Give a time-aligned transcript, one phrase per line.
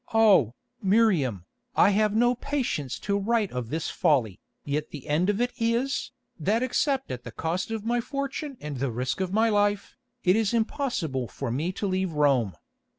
[0.15, 1.45] Oh, Miriam,
[1.75, 6.11] I have no patience to write of this folly, yet the end of it is,
[6.39, 10.35] that except at the cost of my fortune and the risk of my life, it
[10.35, 12.55] is impossible for me to leave Rome.